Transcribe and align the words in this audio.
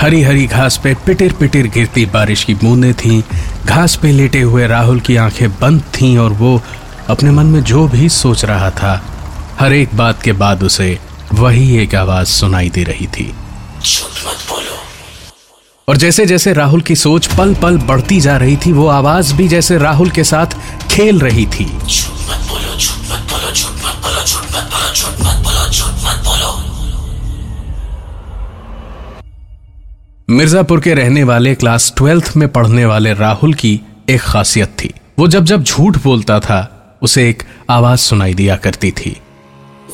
हरी 0.00 0.22
हरी 0.22 0.46
घास 0.46 0.76
पे 0.76 0.94
पिटिर 0.94 1.32
पिटिर 1.32 1.66
गिरती 1.66 2.06
बारिश 2.06 2.44
की 2.44 2.54
बूंदें 2.54 2.94
थीं। 2.94 3.22
घास 3.66 3.96
पे 3.96 4.12
लेटे 4.12 4.40
हुए 4.40 4.66
राहुल 4.66 5.00
की 5.00 5.16
आँखें 5.16 5.50
बंद 5.50 5.80
थीं 5.80 6.18
और 6.18 6.32
वो 6.32 6.62
अपने 7.08 7.30
मन 7.30 7.46
में 7.46 7.64
जो 7.64 7.88
भी 7.88 8.08
सोच 8.08 8.44
रहा 8.44 8.70
था 8.70 8.92
हर 9.58 9.72
एक 9.72 9.88
बात 9.94 10.22
के 10.22 10.32
बाद 10.32 10.62
उसे 10.62 10.98
वही 11.34 11.78
एक 11.78 11.94
आवाज़ 11.94 12.26
सुनाई 12.26 12.70
दे 12.70 12.84
रही 12.84 13.06
थी। 13.06 13.24
झूठ 13.84 14.26
मत 14.28 14.38
बोलो। 14.50 14.78
और 15.88 15.96
जैसे 15.96 16.26
जैसे 16.26 16.52
राहुल 16.52 16.80
की 16.80 16.96
सोच 16.96 17.26
पल 17.26 17.54
पल 17.54 17.78
बढ़ती 17.78 18.20
जा 18.20 18.36
रही 18.36 18.56
थी 18.56 18.72
वो 18.72 18.88
आवाज़ 18.88 19.34
भी 19.34 19.48
जैसे 19.48 19.78
राहुल 19.78 20.10
के 20.10 20.24
साथ 20.24 20.46
खेल 20.90 21.20
रही 21.20 21.46
थी। 21.46 21.64
झूठ 21.64 22.30
मत 22.30 22.48
बोलो 22.48 22.78
झूठ 22.78 23.12
मत 23.12 23.32
बोलो 23.32 23.52
झूठ 23.52 23.86
मत 23.86 24.02
बोलो 24.02 24.24
झूठ 24.24 24.56
मत 24.56 24.70
बोलो 24.72 24.94
झूठ 24.94 25.26
मत 25.26 25.39
मिर्जापुर 30.30 30.80
के 30.80 30.94
रहने 30.94 31.22
वाले 31.24 31.54
क्लास 31.54 31.92
ट्वेल्थ 31.96 32.32
में 32.36 32.48
पढ़ने 32.48 32.84
वाले 32.86 33.12
राहुल 33.14 33.54
की 33.54 33.80
एक 34.10 34.20
खासियत 34.20 34.68
थी। 34.68 34.92
वो 35.18 35.26
जब 35.28 35.44
जब 35.44 35.62
झूठ 35.62 35.96
बोलता 36.02 36.38
था 36.40 36.58
उसे 37.02 37.28
एक 37.30 37.42
आवाज़ 37.70 38.00
सुनाई 38.00 38.34
दिया 38.34 38.56
करती 38.56 38.90
थी। 38.90 39.10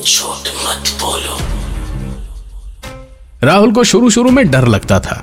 झूठ 0.07 0.49
मत 0.65 0.91
बोलो। 1.01 1.39
राहुल 3.43 3.73
को 3.73 3.85
शुरू 3.85 4.11
शुरू 4.11 4.31
में 4.31 4.51
डर 4.51 4.69
लगता 4.69 5.01
था। 5.01 5.23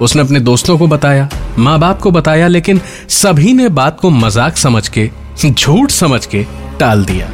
उसने 0.00 0.22
अपने 0.22 0.40
दोस्तों 0.40 0.78
को 0.78 0.86
बताया 0.86 1.28
माँ 1.58 1.78
बाप 1.78 2.00
को 2.00 2.10
बताया 2.10 2.48
लेकिन 2.48 2.80
सभी 3.08 3.52
ने 3.52 3.68
बात 3.68 4.00
को 4.00 4.10
मज़ाक 4.10 4.56
समझ 4.56 4.88
के 4.88 5.10
झूठ 5.50 5.90
समझ 5.90 6.26
के 6.26 6.46
टाल 6.80 7.04
दिया। 7.04 7.30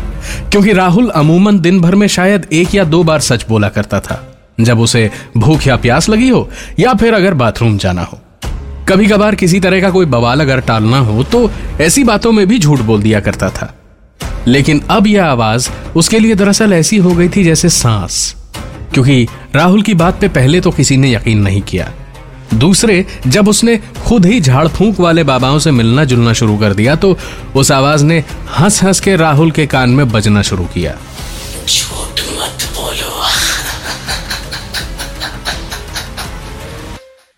क्योंकि 0.51 0.73
राहुल 0.73 1.08
अमूमन 1.08 1.61
दिन 1.61 1.80
भर 1.80 1.95
में 1.95 2.06
शायद 2.08 2.47
एक 2.53 2.75
या 2.75 2.84
दो 2.84 3.05
बार 3.05 3.20
सच 3.20 3.47
बोला 3.48 3.69
करता 3.69 4.01
था। 4.01 4.25
जब 4.60 4.80
उसे 4.80 5.10
भूख 5.36 5.66
या 5.66 5.76
प्यास 5.76 6.08
लगी 6.08 6.28
हो, 6.28 6.50
या 6.78 6.94
फिर 6.94 7.14
अगर 7.14 7.34
बाथरूम 7.34 7.78
जाना 7.78 8.02
हो। 8.02 8.18
कभी 8.88 9.06
कभार 9.06 9.34
किसी 9.34 9.60
तरह 9.60 9.80
का 9.80 9.90
कोई 9.90 10.06
बवाल 10.06 10.40
अगर 10.40 10.60
टालना 10.60 10.98
हो 10.98 11.22
तो 11.22 11.50
ऐसी 11.80 12.04
बातों 12.04 12.32
में 12.32 12.46
भी 12.46 12.58
झूठ 12.58 12.80
बोल 12.80 13.02
दिया 13.02 13.20
करता 13.20 13.50
था। 13.50 13.74
लेकिन 14.46 14.80
अब 14.90 15.06
यह 15.06 15.24
आवाज़ 15.24 15.70
उसके 15.96 16.18
लिए 16.18 16.34
दरअसल 16.34 16.72
ऐसी 16.72 16.96
हो 16.96 17.10
गई 17.10 17.28
थी 17.28 17.44
जैसे 17.44 17.68
सांस। 17.68 18.34
क्योंकि 18.94 19.28
राहुल 19.54 19.82
की 19.82 19.94
बात 19.94 20.20
पे 20.20 20.28
पहले 20.28 20.60
तो 20.60 20.70
किसी 20.70 20.96
ने 20.96 21.14
यकीन 21.14 21.38
नहीं 21.38 21.62
किया। 21.62 21.92
दूसरे, 22.54 23.06
जब 23.27 23.48
उसने 23.48 23.77
खुद 23.77 24.27
ही 24.27 24.40
झाड़ 24.40 24.68
फूंक 24.68 25.00
वाले 25.00 25.22
बाबाओं 25.22 25.58
से 25.58 25.70
मिलना 25.70 26.04
जुलना 26.04 26.32
शुरू 26.32 26.56
कर 26.56 26.74
दिया 26.74 26.94
तो 26.94 27.18
उस 27.56 27.72
आवाज़ 27.72 28.04
ने 28.04 28.24
हंस 28.58 28.82
हंस 28.82 29.00
के 29.00 29.16
राहुल 29.16 29.50
के 29.50 29.66
कान 29.66 29.90
में 29.90 30.08
बजना 30.08 30.42
शुरू 30.42 30.64
किया। 30.64 30.94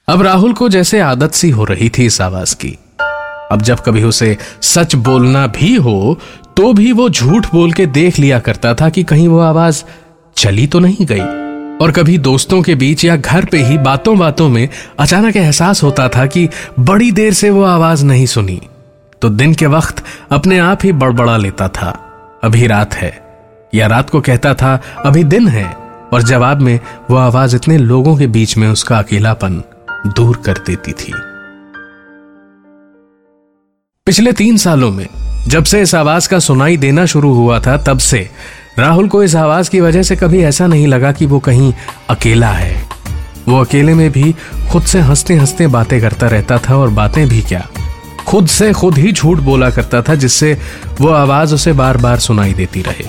अब 0.09 0.23
राहुल 0.23 0.53
को 0.53 0.69
जैसे 0.69 1.01
आदत 1.01 1.33
सी 1.33 1.51
हो 1.51 1.65
रही 1.65 1.89
थी 1.89 2.05
इस 2.07 2.21
आवाज़ 2.21 2.57
की। 2.57 2.79
अब 3.53 3.63
जब 3.63 3.81
कभी 3.81 4.03
उसे 4.03 4.37
सच 4.63 4.95
बोलना 4.95 5.47
भी 5.47 5.75
हो 5.77 6.19
तो 6.57 6.73
भी 6.73 6.93
वो 6.93 7.09
झूठ 7.09 7.47
बोल 7.53 7.73
के 7.73 7.87
देख 7.87 8.19
लिया 8.19 8.39
करता 8.39 8.75
था 8.75 8.89
कि 8.89 9.03
कहीं 9.03 9.29
वो 9.29 9.41
आवाज़ 9.41 9.83
चली 10.37 10.67
तो 10.67 10.81
नहीं 10.81 11.07
गई। 11.07 11.21
और 11.77 11.91
कभी 11.91 12.19
दोस्तों 12.19 12.63
के 12.63 12.75
बीच 12.75 13.05
या 13.05 13.17
घर 13.17 13.45
पे 13.45 13.63
ही 13.63 13.79
बातों 13.79 14.19
बातों 14.19 14.49
में 14.49 14.69
अचानक 14.99 15.37
एहसास 15.37 15.83
होता 15.83 16.09
था 16.09 16.27
कि 16.27 16.49
बड़ी 16.81 17.13
देर 17.13 17.33
से 17.33 17.51
वो 17.51 17.63
आवाज़ 17.63 18.05
नहीं 18.05 18.27
सुनी। 18.27 18.61
तो 19.23 19.29
दिन 19.29 19.55
के 19.55 19.67
वक्त 19.67 20.05
अपने 20.31 20.59
आप 20.59 20.79
ही 20.85 20.93
बड़बड़ा 20.93 21.37
लेता 21.37 21.69
था। 21.69 21.91
अभी 22.45 22.67
रात 22.67 22.95
है, 22.95 23.19
या 23.75 23.87
रात 23.87 24.11
को 24.11 24.21
कहता 24.21 24.55
था, 24.55 24.81
अभी 25.07 25.25
दिन 25.25 25.49
है। 25.49 25.77
और 26.13 26.23
जवाब 26.23 26.61
में 26.61 26.79
वो 27.11 27.17
आवाज़ 27.17 27.57
इतने 27.57 27.79
लोगों 27.79 28.17
के 28.17 28.27
बीच 28.27 28.57
में 28.57 28.69
उसका 28.69 28.99
अकेलापन 28.99 29.63
दूर 30.07 30.37
कर 30.37 30.53
देती 30.53 30.93
थी। 30.93 31.13
पिछले 34.07 34.33
तीन 34.33 34.57
सालों 34.57 34.91
में, 34.91 35.07
जब 35.49 35.65
से 35.65 35.83
इस 35.83 35.95
आवाज़ 35.95 36.29
का 36.29 36.39
सुनाई 36.39 36.77
देना 36.77 37.07
शुरू 37.07 37.35
हुआ 37.35 37.61
था, 37.61 37.77
तब 37.77 37.99
से 37.99 38.31
राहुल 38.79 39.09
को 39.09 39.23
इस 39.23 39.37
आवाज़ 39.37 39.71
की 39.71 39.81
वजह 39.81 40.03
से 40.03 40.17
कभी 40.17 40.43
ऐसा 40.43 40.67
नहीं 40.67 40.87
लगा 40.87 41.13
कि 41.13 41.27
वो 41.27 41.39
कहीं 41.39 41.75
अकेला 42.11 42.49
है। 42.49 42.89
वो 43.49 43.61
अकेले 43.61 43.95
में 43.95 44.11
भी 44.11 44.35
खुद 44.73 44.83
से 44.83 45.01
हँसते 45.01 45.35
हँसते 45.35 45.67
बातें 45.67 46.01
करता 46.01 46.27
रहता 46.27 46.59
था 46.59 46.77
और 46.77 46.91
बातें 46.91 47.29
भी 47.29 47.43
क्या, 47.43 47.69
खुद 48.27 48.49
से 48.49 48.73
खुद 48.73 48.99
ही 48.99 49.13
झूठ 49.13 49.39
बोला 49.39 49.71
करता 49.71 50.03
था, 50.03 50.15
जिससे 50.15 50.59
वो 51.01 51.09
आवाज़ 51.09 51.55
उसे 51.55 51.73
बार 51.73 51.97
बार 51.97 52.19
सुनाई 52.19 52.53
देती 52.53 52.83
रहे। 52.83 53.09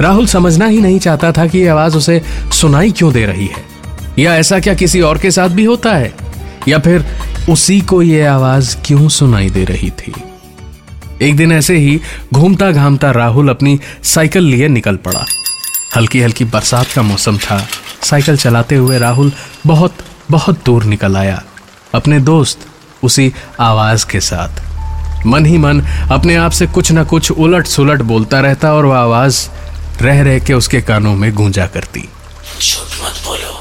राहुल 0.00 0.26
समझना 0.26 0.66
ही 0.66 0.80
नहीं 0.80 0.98
चाहता 0.98 1.32
था 1.32 1.46
कि 1.46 1.66
आवाज़ 1.66 1.96
उसे 1.96 2.22
सुनाई 2.52 2.90
क्यों 2.90 3.12
दे 3.12 3.26
रही 3.26 3.46
है। 3.46 3.75
या 4.18 4.36
ऐसा 4.36 4.60
क्या 4.60 4.74
किसी 4.74 5.00
और 5.00 5.18
के 5.18 5.30
साथ 5.30 5.48
भी 5.48 5.64
होता 5.64 5.92
है? 5.92 6.14
या 6.68 6.78
फिर 6.78 7.06
उसी 7.50 7.80
को 7.80 8.02
यह 8.02 8.32
आवाज़ 8.32 8.76
क्यों 8.84 9.08
सुनाई 9.08 9.50
दे 9.50 9.64
रही 9.64 9.90
थी? 9.90 10.12
एक 11.22 11.36
दिन 11.36 11.52
ऐसे 11.52 11.76
ही 11.76 12.00
घूमता 12.34 12.70
घामता 12.70 13.10
राहुल 13.10 13.48
अपनी 13.48 13.80
साइकिल 14.02 14.42
लिए 14.42 14.68
निकल 14.68 14.96
पड़ा। 14.96 15.24
हल्की 15.96 16.20
हल्की 16.20 16.44
बरसात 16.44 16.86
का 16.94 17.02
मौसम 17.02 17.38
था। 17.38 17.68
साइकिल 18.02 18.36
चलाते 18.36 18.74
हुए 18.74 18.98
राहुल 18.98 19.32
बहुत 19.66 19.94
बहुत 20.30 20.60
दूर 20.66 20.84
निकल 20.84 21.16
आया। 21.16 21.42
अपने 21.94 22.20
दोस्त 22.20 22.58
उसी 23.02 23.32
आवाज़ 23.60 24.06
के 24.06 24.20
साथ। 24.20 24.66
मन 25.26 25.46
ही 25.46 25.58
मन 25.58 25.80
अपने 26.10 26.36
आप 26.36 26.50
से 26.50 26.66
कुछ 26.66 26.92
ना 26.92 27.04
कुछ 27.04 27.30
उलट 27.30 27.66
सुलट 27.66 28.02
बोलता 28.02 28.40
रहता 28.40 28.74
और 28.74 28.86
वह 28.86 28.98
आवाज़ 28.98 29.48
रह 30.02 30.22
रह 30.22 30.38
के 30.38 30.54
उसके 30.54 30.80
कानों 30.80 31.16
में 31.16 31.34
गूंजा 31.34 31.66
करती। 31.66 32.00
झूठ 32.62 33.04
मत 33.04 33.14
बोलो। 33.26 33.55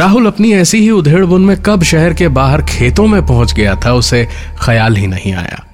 राहुल 0.00 0.26
अपनी 0.26 0.52
ऐसी 0.52 0.78
ही 0.78 0.90
उधेड़ 0.90 1.24
बुन 1.24 1.44
में 1.44 1.56
कब 1.62 1.82
शहर 1.82 2.14
के 2.14 2.28
बाहर 2.28 2.62
खेतों 2.62 3.06
में 3.06 3.26
पहुँच 3.26 3.52
गया 3.52 3.74
था, 3.74 3.92
उसे 3.92 4.28
ख्याल 4.60 4.96
ही 4.96 5.06
नहीं 5.06 5.32
आया। 5.32 5.64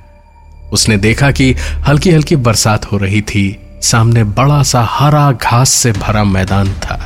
उसने 0.72 0.96
देखा 0.96 1.30
कि 1.30 1.52
हल्की 1.88 2.10
हल्की 2.10 2.36
बरसात 2.36 2.92
हो 2.92 2.96
रही 2.96 3.20
थी, 3.20 3.60
सामने 3.82 4.24
बड़ा 4.24 4.62
सा 4.62 4.82
हरा 4.90 5.32
घास 5.32 5.70
से 5.70 5.92
भरा 5.92 6.24
मैदान 6.24 6.72
था, 6.72 6.98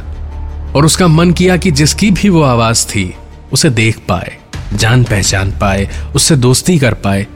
और 0.77 0.85
उसका 0.85 1.09
मन 1.09 1.33
किया 1.33 1.57
कि 1.57 1.71
जिसकी 1.71 2.11
भी 2.11 2.29
वो 2.29 2.43
आवाज़ 2.43 2.87
थी, 2.87 3.15
उसे 3.53 3.71
देख 3.71 3.99
पाए 3.99 4.37
जान 4.75 5.05
पहचान 5.05 5.51
पाए, 5.51 5.89
उससे 6.15 6.37
दोस्ती 6.37 6.79
कर 6.79 6.95
पाए, 6.95 7.27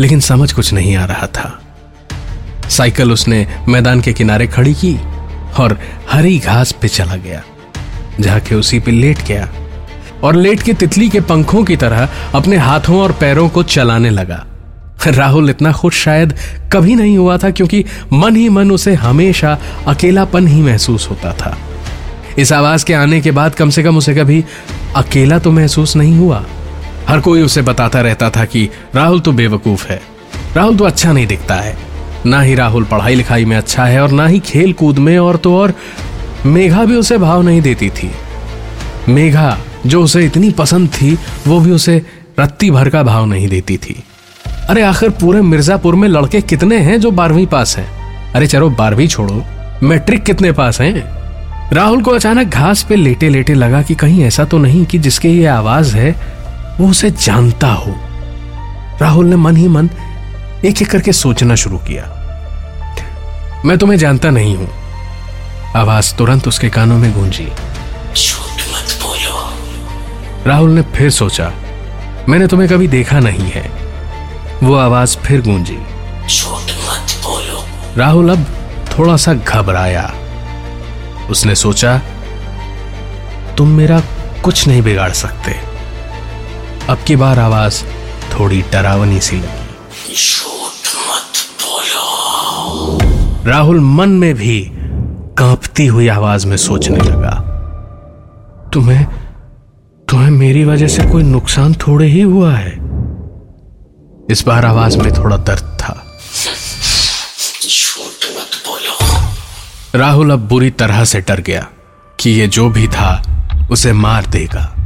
लेकिन 0.00 0.20
समझ 0.20 0.52
कुछ 0.52 0.72
नहीं 0.72 0.96
आ 0.96 1.04
रहा 1.04 1.26
था। 1.26 1.60
साइकिल 2.68 3.12
उसने 3.12 3.46
मैदान 3.68 4.00
के 4.00 4.12
किनारे 4.12 4.46
खड़ी 4.46 4.74
की, 4.74 4.96
और 5.60 5.78
हरी 6.10 6.38
घास 6.38 6.72
पे 6.72 6.88
चला 6.88 7.16
गया। 7.16 7.42
जाके 8.20 8.54
उसी 8.54 8.78
पे 8.80 8.90
लेट 8.90 9.22
गया 9.28 9.48
और 10.24 10.34
लेट 10.34 10.62
के 10.62 10.72
तितली 10.72 11.08
के 11.08 11.20
पंखों 11.20 11.64
की 11.64 11.76
तरह 11.76 12.08
अपने 12.34 12.56
हाथों 12.56 13.00
और 13.00 13.12
पैरों 13.12 13.48
को 13.48 13.62
चलाने 13.62 14.10
लगा। 14.10 14.44
राहुल 15.06 15.50
इतना 15.50 15.72
खुश 15.72 16.02
शायद 16.04 16.34
कभी 16.72 16.94
नहीं 16.94 17.16
हुआ 17.18 17.36
था 17.38 17.50
क्योंकि 17.50 17.84
मन 18.12 18.36
ही 18.36 18.48
मन 18.48 18.70
उसे 18.70 18.94
हमेशा 18.94 19.58
अकेलापन 19.86 20.46
ही 20.48 20.60
महसूस 20.62 21.08
होता 21.10 21.32
था। 21.32 21.56
इस 22.38 22.52
आवाज़ 22.52 22.84
के 22.84 22.94
आने 22.94 23.20
के 23.20 23.30
बाद 23.30 23.54
कम 23.54 23.70
से 23.70 23.82
कम 23.82 23.96
उसे 23.96 24.14
कभी 24.14 24.44
अकेला 24.96 25.38
तो 25.38 25.52
महसूस 25.52 25.96
नहीं 25.96 26.16
हुआ। 26.18 26.44
हर 27.08 27.20
कोई 27.20 27.42
उसे 27.42 27.62
बताता 27.62 28.00
रहता 28.00 28.30
था 28.30 28.44
कि 28.44 28.68
राहुल 28.94 29.20
तो 29.20 29.32
बेवकूफ़ 29.32 29.86
है। 29.88 30.00
राहुल 30.56 30.76
तो 30.76 30.84
अच्छा 30.84 31.12
नहीं 31.12 31.26
दिखता 31.26 31.54
है। 31.54 31.76
ना 32.26 32.40
ही 32.40 32.54
राहुल 32.54 32.84
पढ़ाई 32.84 33.14
लिखाई 33.14 33.44
में 33.44 33.56
अच्छा 33.56 33.84
है 33.84 34.00
और 34.02 34.10
ना 34.10 34.26
ही 34.26 34.38
खेल 34.40 34.72
कूद 34.72 34.98
में 34.98 35.18
और 35.18 35.36
तो 35.36 35.56
और 35.56 35.74
मेघा 36.46 36.84
भी 36.84 36.96
उसे 36.96 37.18
भाव 37.18 37.42
नहीं 37.42 37.62
देती 37.62 37.90
थी। 37.90 38.10
मेघा, 39.08 39.58
जो 39.86 40.02
उसे 40.02 40.24
इतनी 40.24 40.50
पसंद 40.50 40.88
थी, 40.88 41.18
वो 41.46 41.60
भी 41.60 41.70
उसे 41.70 42.02
रत्ती 42.40 42.70
भर 42.70 42.88
का 42.88 43.02
भाव 43.02 43.26
नहीं 43.26 43.48
देती 43.48 43.76
थी। 43.76 44.04
अरे 44.48 44.82
आखिर 44.82 45.10
पूरे 45.10 45.40
मिर्जापुर 45.40 45.94
में 45.94 46.08
लड़के 46.08 46.40
कितने 46.40 46.78
हैं 46.78 47.00
जो 47.00 47.10
बारहवीं 47.10 47.46
पास 47.46 47.76
हैं? 47.76 47.90
अरे 48.32 48.46
चलो, 48.46 48.70
बारहवीं 48.70 49.08
छोड़ो। 49.08 49.44
मैट्रिक 49.82 50.22
कितने 50.22 50.52
पास 50.52 50.80
हैं? 50.80 51.22
राहुल 51.72 52.02
को 52.02 52.10
अचानक 52.10 52.46
घास 52.46 52.82
पे 52.82 52.96
लेटे 52.96 53.28
लेटे 53.28 53.54
लगा 53.54 53.82
कि 53.82 53.94
कहीं 53.94 54.24
ऐसा 54.24 54.44
तो 54.44 54.58
नहीं 54.58 54.84
कि 54.84 54.98
जिसके 54.98 55.28
ये 55.28 55.46
आवाज़ 55.46 55.96
है, 55.96 56.16
वो 56.80 56.88
उसे 56.88 57.10
जानता 57.10 57.72
हो। 57.72 57.94
राहुल 59.00 59.26
ने 59.26 59.36
मन 59.36 59.56
ही 59.56 59.68
मन 59.68 59.90
एक 60.64 60.82
एक 60.82 60.90
करके 60.90 61.12
सोचना 61.12 61.54
शुरू 61.54 61.78
किया। 61.78 62.18
मैं 63.64 63.78
तुम्हें 63.78 63.98
जानता 63.98 64.30
नहीं 64.30 64.56
हूँ। 64.56 64.68
आवाज़ 65.76 66.14
तुरंत 66.14 66.48
उसके 66.48 66.68
कानों 66.68 66.98
में 66.98 67.12
गूंजी। 67.12 67.44
झूठ 68.16 68.62
मत 68.72 68.98
बोलो 69.02 69.52
राहुल 70.46 70.70
ने 70.70 70.82
फिर 70.82 71.10
सोचा, 71.10 71.52
मैंने 72.28 72.46
तुम्हें 72.46 72.68
कभी 72.70 72.88
देखा 72.88 73.20
नहीं 73.20 73.50
है। 73.50 73.62
वो 74.62 74.74
आवाज़ 74.74 75.16
फिर 75.18 75.40
गूंजी। 75.40 75.78
झूठ 76.28 76.72
मत 76.88 77.14
बोलो 77.24 77.64
राहुल 77.96 78.30
अब 78.30 78.44
थोड़ा 78.90 79.16
सा 79.16 79.34
घबराया। 79.34 80.04
उसने 81.30 81.54
सोचा, 81.54 81.96
तुम 83.58 83.68
मेरा 83.68 84.00
कुछ 84.44 84.66
नहीं 84.66 84.82
बिगाड़ 84.82 85.12
सकते। 85.12 85.52
अब 86.88 86.98
की 87.06 87.16
बार 87.16 87.38
आवाज़ 87.38 87.82
थोड़ी 88.34 88.62
डरावनी 88.72 89.20
सी 89.20 89.36
लगी। 89.36 90.14
झूठ 90.14 90.94
मत 91.08 91.44
बोलो 91.62 93.50
राहुल 93.50 93.80
मन 93.80 94.08
में 94.08 94.34
भी 94.34 94.72
कांपती 95.38 95.86
हुई 95.86 96.08
आवाज़ 96.08 96.46
में 96.46 96.56
सोचने 96.56 96.96
लगा। 96.96 97.48
तुम्हें 98.72 99.06
तुम्हें 100.08 100.30
मेरी 100.30 100.64
वजह 100.64 100.86
से 100.86 101.04
कोई 101.04 101.22
नुकसान 101.22 101.74
थोड़े 101.74 102.06
ही 102.06 102.20
हुआ 102.20 102.54
है? 102.54 102.72
इस 104.30 104.44
बार 104.46 104.64
आवाज़ 104.64 104.98
में 104.98 105.12
थोड़ा 105.14 105.36
दर्द 105.36 105.78
था। 105.80 106.04
मत 108.30 108.68
बोलो। 108.68 109.22
राहुल 109.98 110.30
अब 110.30 110.48
बुरी 110.48 110.70
तरह 110.70 111.04
से 111.04 111.20
डर 111.20 111.40
गया 111.40 111.66
कि 112.20 112.30
ये 112.30 112.46
जो 112.46 112.68
भी 112.68 112.88
था 112.88 113.22
उसे 113.70 113.92
मार 113.92 114.26
देगा। 114.26 114.76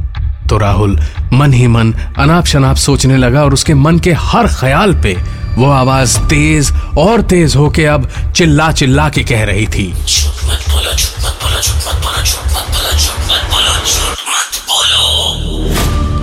तो 0.49 0.57
राहुल 0.57 0.99
मन 1.33 1.53
ही 1.53 1.67
मन 1.67 1.93
अनाप 1.93 2.45
शनाप 2.45 2.75
सोचने 2.75 3.17
लगा 3.17 3.43
और 3.43 3.53
उसके 3.53 3.73
मन 3.73 3.99
के 3.99 4.13
हर 4.13 4.47
ख्याल 4.47 4.93
पे 4.93 5.17
वो 5.55 5.71
आवाज़ 5.71 6.19
तेज 6.19 6.73
और 6.97 7.21
तेज 7.21 7.55
होके 7.55 7.85
अब 7.85 8.09
चिल्ला 8.35 8.71
चिल्ला 8.71 9.09
के 9.09 9.23
कह 9.23 9.43
रही 9.43 9.65
थी। 9.65 9.93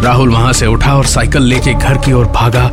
राहुल 0.03 0.31
वहाँ 0.31 0.53
से 0.53 0.67
उठा 0.67 0.95
और 0.95 1.07
साइकिल 1.07 1.43
लेके 1.43 1.75
घर 1.75 1.99
की 1.99 2.13
ओर 2.13 2.25
भागा 2.25 2.71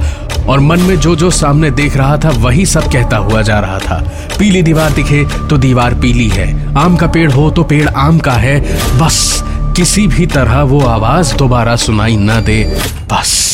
और 0.49 0.59
मन 0.59 0.79
में 0.79 0.99
जो 0.99 1.15
जो 1.15 1.31
सामने 1.31 1.71
देख 1.71 1.97
रहा 1.97 2.17
था, 2.17 2.29
वही 2.29 2.65
सब 2.65 2.91
कहता 2.91 3.17
हुआ 3.17 3.41
जा 3.41 3.59
रहा 3.59 3.79
था। 3.79 4.11
पीली 4.39 4.61
दीवार 4.61 4.91
दिखे 4.91 5.25
तो 5.25 5.57
दीवार 5.57 5.93
पीली 5.93 6.29
है। 6.29 6.75
आम 6.77 6.97
का 6.97 7.07
पेड़ 7.07 7.31
हो 7.31 7.51
तो 7.51 7.63
पेड़ 7.63 7.89
आम 7.89 8.19
का 8.19 8.31
है। 8.31 8.59
बस, 8.99 9.43
किसी 9.75 10.07
भी 10.07 10.25
तरह 10.25 10.61
वो 10.61 10.81
आवाज़ 10.81 11.35
दोबारा 11.35 11.75
सुनाई 11.75 12.17
ना 12.17 12.41
दे। 12.41 12.81
बस। 13.13 13.51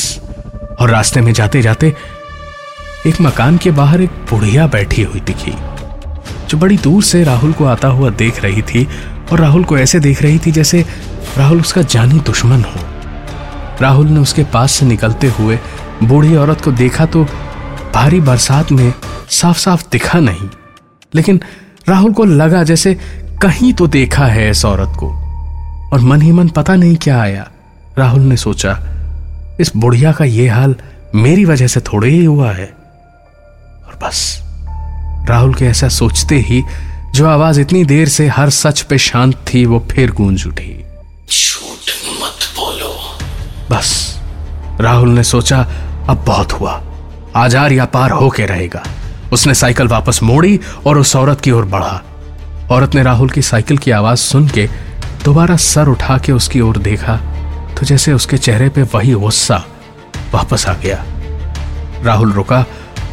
और 0.80 0.90
रास्ते 0.90 1.22
में 1.22 1.34
जाते 1.34 1.62
जाते 1.62 1.96
एक 3.08 3.22
मकान 3.22 3.58
के 3.58 3.72
बाहर 3.72 4.02
एक 4.02 4.10
बुढ़िया 4.10 4.68
बैठी 4.68 5.04
हुई 5.04 5.20
दिखी। 5.20 5.56
जो 6.50 6.58
बड़ी 6.58 6.78
दूर 6.78 7.04
से 7.04 7.24
राहुल 7.24 7.54
को 7.54 7.66
आता 7.66 7.88
हुआ 7.88 8.10
देख 8.10 8.44
रही 8.44 8.62
थी 8.62 8.88
और 9.32 9.40
राहुल 9.40 9.64
को 9.64 9.78
ऐसे 9.78 10.00
देख 10.00 10.22
रही 10.22 10.40
थी 10.40 10.52
जैसे 10.52 10.86
राहुल 11.38 11.60
उसका 11.60 11.82
जानी 11.82 12.20
दुश्मन 12.20 12.62
हो। 12.62 12.80
राहुल 13.82 14.08
ने 14.08 14.20
उसके 14.20 14.44
पास 14.44 14.72
से 14.72 14.86
निकलते 14.86 15.28
हुए 15.28 15.60
बूढ़ी 16.04 16.36
औरत 16.36 16.62
को 16.62 16.72
देखा 16.72 17.06
तो 17.06 17.24
भारी 17.94 18.22
बरसात 18.22 18.72
में 18.72 18.94
साफ़ 19.30 19.58
साफ़ 19.58 19.84
दिखा 19.92 20.20
नहीं। 20.20 20.50
लेकिन 21.16 21.42
राहुल 21.90 22.14
को 22.14 22.26
लगा 22.26 22.64
जैसे 22.64 22.94
कहीं 23.42 23.74
तो 23.74 23.88
देखा 23.88 24.26
है 24.26 24.50
इस 24.50 24.66
औरत 24.66 24.94
को। 25.00 25.08
और 25.94 26.00
मन 26.00 26.22
ही 26.22 26.32
मन 26.32 26.48
पता 26.48 26.76
नहीं 26.76 26.96
क्या 26.96 27.22
आया। 27.22 27.52
राहुल 27.98 28.22
ने 28.22 28.38
सोचा, 28.38 28.80
इस 29.60 29.72
बुढ़िया 29.78 30.12
का 30.12 30.26
ये 30.26 30.48
हाल 30.48 30.76
मेरी 31.16 31.46
वजह 31.46 31.68
से 31.68 31.80
थोड़े 31.80 32.10
ही 32.10 32.26
हुआ 32.26 32.52
है। 32.52 32.74
और 33.88 34.00
बस। 34.04 34.47
राहुल 35.28 35.54
के 35.54 35.66
ऐसा 35.66 35.88
सोचते 35.90 36.36
ही 36.40 36.64
जो 37.12 37.28
आवाज़ 37.28 37.60
इतनी 37.62 37.84
देर 37.86 38.08
से 38.08 38.28
हर 38.28 38.50
सच 38.50 38.82
पे 38.82 38.98
शांत 38.98 39.36
थी 39.48 39.66
वो 39.66 39.80
फिर 39.92 40.12
गूंज 40.12 40.46
उठी। 40.48 40.74
झूठ 41.32 41.90
मत 42.22 42.48
बोलो। 42.58 42.94
बस 43.72 44.20
राहुल 44.82 45.10
ने 45.10 45.24
सोचा 45.24 45.60
अब 46.10 46.24
बहुत 46.28 46.52
हुआ। 46.52 46.82
आजार 47.36 47.72
या 47.72 47.86
पार 47.86 48.12
होके 48.12 48.46
रहेगा। 48.46 48.84
उसने 49.34 49.54
साइकिल 49.54 49.88
वापस 49.88 50.24
मोड़ी 50.24 50.60
और 50.86 50.98
उस 50.98 51.16
औरत 51.16 51.42
की 51.42 51.52
ओर 51.52 51.66
बढ़ा। 51.66 52.02
औरत 52.72 52.96
ने 52.96 53.04
राहुल 53.04 53.30
की 53.30 53.42
साइकिल 53.42 53.78
की 53.78 53.92
आवाज़ 53.92 54.20
सुन 54.20 54.48
के 54.48 54.70
दोबारा 55.26 55.56
सर 55.56 55.88
उठा 55.88 56.18
के 56.18 56.32
उसकी 56.32 56.62
ओर 56.62 56.78
देखा 56.78 57.16
तो 57.80 57.86
जैसे 57.86 58.14
उसके 58.14 58.38
चेहरे 58.38 58.70
पे 58.70 58.84
वही 58.84 59.14
गुस्सा 59.14 59.64
वापस 60.34 60.68
आ 60.68 60.74
गया। 60.74 61.04
राहुल 62.04 62.32
रुका 62.32 62.66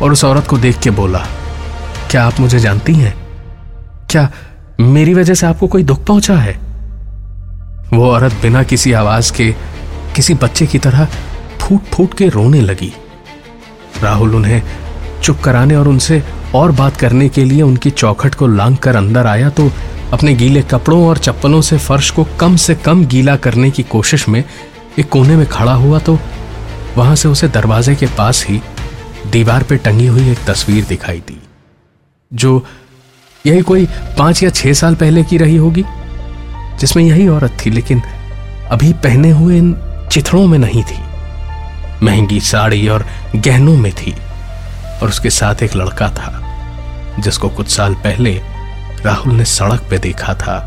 और 0.02 0.12
उस 0.12 0.24
औरत 0.24 0.46
को 0.46 0.58
देख 0.58 0.78
के 0.78 0.90
बोला 0.90 1.26
क्या 2.14 2.24
आप 2.24 2.38
मुझे 2.40 2.58
जानती 2.58 2.92
हैं? 2.94 3.12
क्या 4.10 4.30
मेरी 4.80 5.14
वजह 5.14 5.34
से 5.34 5.46
आपको 5.46 5.66
कोई 5.66 5.82
दुख 5.82 6.04
पहुँचा 6.06 6.34
है? 6.34 6.52
वो 7.92 8.10
औरत 8.10 8.32
बिना 8.32 8.62
किसी 8.62 8.92
आवाज़ 8.92 9.32
के, 9.32 9.50
किसी 10.16 10.34
बच्चे 10.34 10.66
की 10.66 10.78
तरह 10.78 11.04
फूट 11.60 11.80
फूट 11.84 12.14
के 12.14 12.28
रोने 12.28 12.60
लगी। 12.60 12.92
राहुल 14.02 14.34
उन्हें 14.34 14.62
चुप 15.22 15.40
कराने 15.40 15.76
और 15.76 15.88
उनसे 15.88 16.22
और 16.54 16.72
बात 16.72 16.96
करने 16.96 17.28
के 17.28 17.44
लिए 17.44 17.62
उनकी 17.62 17.90
चौखट 17.90 18.34
को 18.34 18.46
लांग 18.46 18.76
कर 18.76 18.96
अंदर 18.96 19.26
आया 19.26 19.48
तो 19.50 19.70
अपने 20.12 20.34
गीले 20.34 20.62
कपड़ों 20.62 21.06
और 21.06 21.18
चप्पलों 21.18 21.60
से 21.60 21.78
फर्श 21.78 22.10
को 22.10 22.24
कम 22.40 22.56
से 22.56 22.74
कम 22.74 23.06
गीला 23.06 23.36
करने 23.36 23.70
की 23.70 23.82
कोशिश 23.82 24.28
में 24.28 24.44
एक 24.98 25.08
कोने 25.08 25.36
में 25.36 25.46
खड़ा 25.46 25.74
हुआ 25.74 25.98
तो 25.98 26.18
वहाँ 26.96 27.16
से 27.16 27.28
उसे 27.28 27.48
दरवाजे 27.48 27.94
के 27.94 28.06
पास 28.06 28.46
ही 28.48 28.60
दीवार 29.26 29.62
पे 29.62 29.76
टंगी 29.76 30.06
हुई 30.06 30.30
एक 30.30 30.44
तस्वीर 30.46 30.84
दिखाई 30.84 31.18
दी। 31.18 31.40
जो 32.34 32.66
यही 33.46 33.60
कोई 33.60 33.86
पाँच 34.18 34.42
या 34.42 34.50
छह 34.50 34.72
साल 34.72 34.94
पहले 34.94 35.22
की 35.22 35.38
रही 35.38 35.56
होगी, 35.56 35.84
जिसमें 36.80 37.02
यही 37.04 37.28
औरत 37.28 37.56
थी, 37.66 37.70
लेकिन 37.70 38.02
अभी 38.70 38.92
पहने 38.92 39.30
हुए 39.30 39.58
इन 39.58 39.74
चिथड़ों 40.12 40.46
में 40.46 40.58
नहीं 40.58 40.82
थी। 40.82 40.98
महँगी 42.02 42.40
साड़ी 42.40 42.88
और 42.88 43.06
गहनों 43.36 43.76
में 43.76 43.92
थी, 43.92 44.14
और 45.02 45.08
उसके 45.08 45.30
साथ 45.30 45.62
एक 45.62 45.76
लड़का 45.76 46.08
था, 46.08 46.32
जिसको 47.20 47.48
कुछ 47.48 47.68
साल 47.68 47.94
पहले 47.94 48.40
राहुल 49.04 49.34
ने 49.34 49.44
सड़क 49.44 49.86
पे 49.90 49.98
देखा 49.98 50.34
था। 50.34 50.58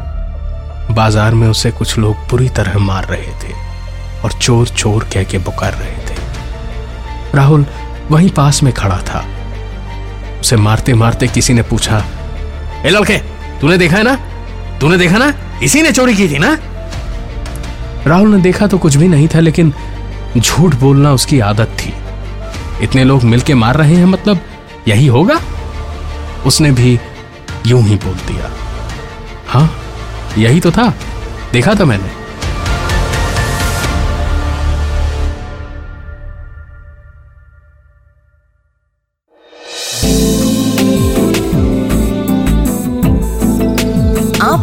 बाज़ार 0.91 1.33
में 1.33 1.47
उसे 1.47 1.71
कुछ 1.71 1.97
लोग 1.97 2.15
बुरी 2.29 2.49
तरह 2.49 2.77
मार 2.79 3.05
रहे 3.05 3.33
थे 3.43 3.53
और 4.23 4.31
चोर 4.31 4.67
चोर 4.67 5.03
कह 5.13 5.23
के 5.23 5.37
पुकार 5.37 5.73
रहे 5.73 5.97
थे। 6.07 7.35
राहुल 7.35 7.65
वहीं 8.11 8.29
पास 8.29 8.63
में 8.63 8.73
खड़ा 8.73 8.97
था। 8.97 9.25
उसे 10.47 10.55
मारते 10.55 10.93
मारते 10.93 11.27
किसी 11.27 11.53
ने 11.53 11.61
पूछा, 11.61 11.97
ए 12.85 12.89
लड़के, 12.89 13.17
तूने 13.61 13.77
देखा 13.77 13.97
है 13.97 14.03
ना? 14.03 14.15
तूने 14.79 14.97
देखा 14.97 15.17
ना? 15.17 15.33
इसी 15.63 15.81
ने 15.81 15.91
चोरी 15.91 16.15
की 16.15 16.27
थी 16.29 16.37
ना? 16.39 16.51
राहुल 18.07 18.29
ने 18.35 18.41
देखा 18.41 18.67
तो 18.67 18.77
कुछ 18.77 18.95
भी 18.95 19.07
नहीं 19.07 19.27
था, 19.27 19.39
लेकिन 19.39 19.73
झूठ 20.37 20.75
बोलना 20.75 21.11
उसकी 21.13 21.39
आदत 21.39 21.75
थी। 21.79 21.93
इतने 22.81 23.03
लोग 23.03 23.23
मिलके 23.23 23.53
मार 23.53 23.77
रहे 23.77 23.95
हैं 23.95 24.05
मतलब 24.05 24.39
यही 24.87 25.07
होगा? 25.07 25.39
उसने 26.45 26.71
भी 26.71 26.99
यूँ 27.65 27.81
ही 27.83 27.95
बोल 27.95 28.15
दिया। 28.27 28.51
हाँ 29.47 29.69
यही 30.37 30.59
तो 30.59 30.71
था। 30.71 30.93
देखा 31.53 31.75
था 31.75 31.85
मैंने। 31.85 32.16